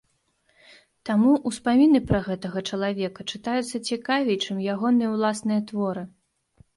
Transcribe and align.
Таму 1.09 1.33
ўспаміны 1.49 1.99
пра 2.11 2.21
гэтага 2.27 2.63
чалавека 2.77 3.25
чытаюцца 3.31 3.81
цікавей, 3.91 4.37
чым 4.47 4.63
ягоныя 4.77 5.11
ўласныя 5.15 5.61
творы. 5.69 6.03